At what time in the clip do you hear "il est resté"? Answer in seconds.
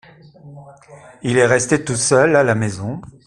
1.21-1.85